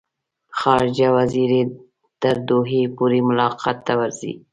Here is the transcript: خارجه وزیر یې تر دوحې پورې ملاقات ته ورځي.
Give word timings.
خارجه 0.59 1.07
وزیر 1.17 1.51
یې 1.57 1.63
تر 2.21 2.35
دوحې 2.47 2.83
پورې 2.97 3.19
ملاقات 3.29 3.77
ته 3.87 3.93
ورځي. 3.99 4.33